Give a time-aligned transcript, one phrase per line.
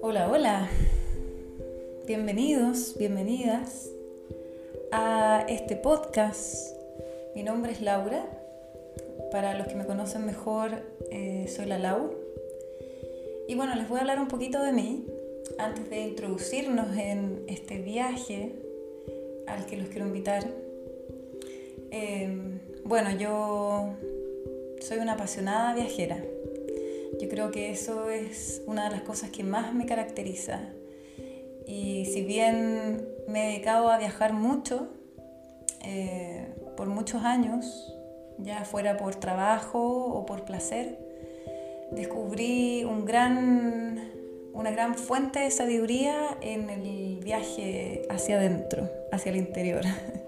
[0.00, 0.70] Hola, hola.
[2.06, 3.90] Bienvenidos, bienvenidas
[4.90, 6.74] a este podcast.
[7.34, 8.24] Mi nombre es Laura.
[9.30, 10.70] Para los que me conocen mejor,
[11.10, 12.14] eh, soy la Lau.
[13.48, 15.04] Y bueno, les voy a hablar un poquito de mí
[15.58, 18.54] antes de introducirnos en este viaje
[19.46, 20.65] al que los quiero invitar.
[21.98, 22.28] Eh,
[22.84, 23.94] bueno, yo
[24.82, 26.22] soy una apasionada viajera.
[27.18, 30.60] Yo creo que eso es una de las cosas que más me caracteriza.
[31.66, 34.88] Y si bien me he dedicado a viajar mucho,
[35.84, 37.94] eh, por muchos años,
[38.36, 40.98] ya fuera por trabajo o por placer,
[41.92, 49.82] descubrí una gran fuente de sabiduría en el viaje hacia adentro, hacia el interior.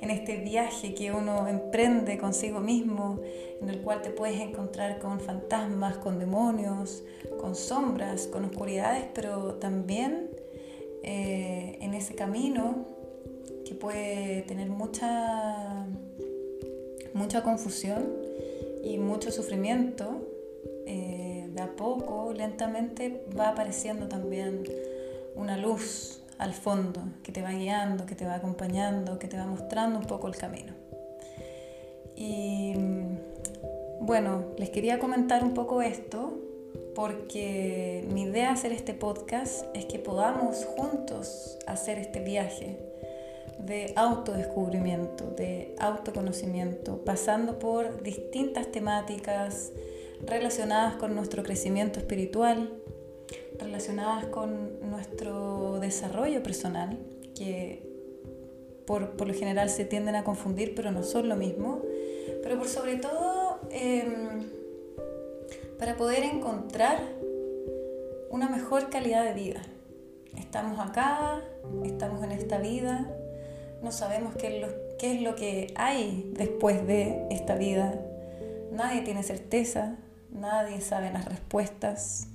[0.00, 3.20] en este viaje que uno emprende consigo mismo,
[3.60, 7.02] en el cual te puedes encontrar con fantasmas, con demonios,
[7.40, 10.30] con sombras, con oscuridades, pero también
[11.02, 12.86] eh, en ese camino
[13.64, 15.86] que puede tener mucha,
[17.14, 18.12] mucha confusión
[18.82, 20.28] y mucho sufrimiento,
[20.86, 24.64] eh, de a poco, lentamente va apareciendo también
[25.34, 29.46] una luz al fondo, que te va guiando, que te va acompañando, que te va
[29.46, 30.74] mostrando un poco el camino.
[32.14, 32.74] Y
[34.00, 36.38] bueno, les quería comentar un poco esto
[36.94, 42.78] porque mi idea hacer este podcast es que podamos juntos hacer este viaje
[43.58, 49.72] de autodescubrimiento, de autoconocimiento, pasando por distintas temáticas
[50.26, 52.70] relacionadas con nuestro crecimiento espiritual,
[53.58, 56.98] relacionadas con nuestro desarrollo personal,
[57.34, 57.82] que
[58.86, 61.82] por, por, lo general se tienden a confundir, pero no son lo mismo,
[62.42, 64.06] pero por sobre todo eh,
[65.78, 66.98] para poder encontrar
[68.30, 69.62] una mejor calidad de vida.
[70.36, 71.42] Estamos acá,
[71.84, 73.10] estamos en esta vida,
[73.82, 74.68] no sabemos qué es lo,
[74.98, 78.00] qué es lo que hay después de esta vida,
[78.72, 79.98] nadie tiene certeza,
[80.34, 82.26] nadie sabe las respuestas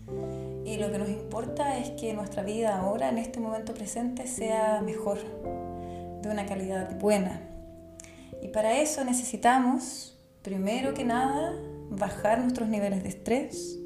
[0.65, 4.81] y lo que nos importa es que nuestra vida ahora, en este momento presente, sea
[4.81, 5.19] mejor,
[6.21, 7.41] de una calidad buena.
[8.41, 11.53] Y para eso necesitamos, primero que nada,
[11.89, 13.79] bajar nuestros niveles de estrés.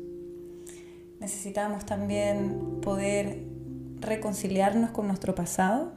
[1.20, 3.44] Necesitamos también poder
[4.00, 5.94] reconciliarnos con nuestro pasado,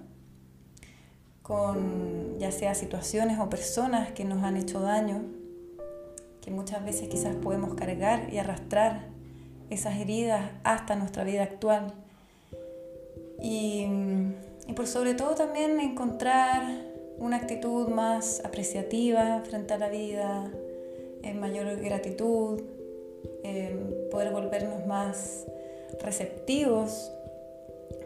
[1.42, 5.22] con ya sea situaciones o personas que nos han hecho daño,
[6.46, 9.08] que muchas veces quizás podemos cargar y arrastrar
[9.68, 11.92] esas heridas hasta nuestra vida actual.
[13.42, 13.84] Y,
[14.68, 16.62] y por sobre todo también encontrar
[17.18, 20.48] una actitud más apreciativa frente a la vida,
[21.24, 22.62] en mayor gratitud,
[24.12, 25.46] poder volvernos más
[26.00, 27.10] receptivos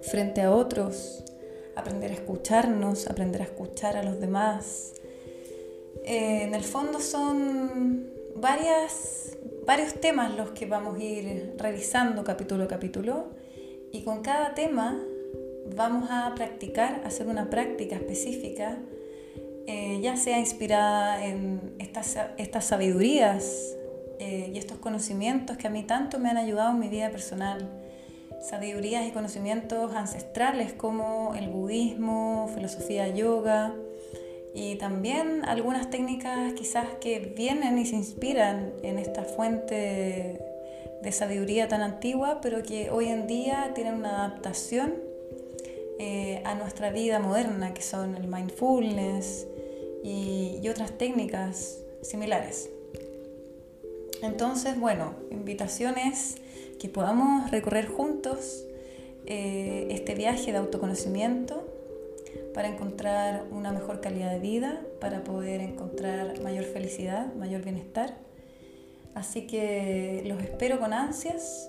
[0.01, 1.25] frente a otros,
[1.77, 4.95] aprender a escucharnos, aprender a escuchar a los demás.
[6.05, 12.65] Eh, en el fondo son varias, varios temas los que vamos a ir revisando capítulo
[12.65, 13.31] a capítulo
[13.93, 15.01] y con cada tema
[15.77, 18.79] vamos a practicar, hacer una práctica específica
[19.67, 23.77] eh, ya sea inspirada en estas, estas sabidurías
[24.19, 27.69] eh, y estos conocimientos que a mí tanto me han ayudado en mi vida personal,
[28.41, 33.75] sabidurías y conocimientos ancestrales como el budismo, filosofía yoga
[34.55, 40.41] y también algunas técnicas quizás que vienen y se inspiran en esta fuente
[41.03, 44.95] de sabiduría tan antigua, pero que hoy en día tienen una adaptación
[45.99, 49.47] eh, a nuestra vida moderna, que son el mindfulness,
[50.03, 52.71] y, otras técnicas similares.
[54.23, 56.37] Entonces, bueno, invitaciones
[56.79, 58.65] que podamos recorrer juntos
[59.27, 61.70] eh, este viaje de autoconocimiento
[62.55, 68.15] para encontrar una mejor calidad de vida, para poder encontrar mayor felicidad, mayor bienestar.
[69.15, 71.69] Así que los espero con ansias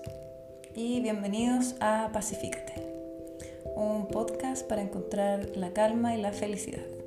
[0.74, 2.74] y bienvenidos a Pacifícate,
[3.76, 7.01] un podcast para encontrar la calma y la felicidad.